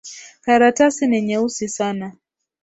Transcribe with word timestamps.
Karatasi 0.43 1.07
ni 1.07 1.21
nyeusi 1.21 1.67
sana. 1.69 2.13